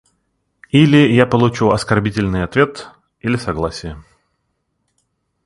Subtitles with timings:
[0.71, 4.03] Или я получу оскорбительный ответ, или согласие.